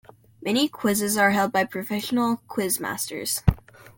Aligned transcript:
Many 0.41 0.67
quizzes 0.67 1.15
are 1.15 1.29
held 1.29 1.51
by 1.51 1.63
professional 1.63 2.41
quizmasters. 2.49 3.43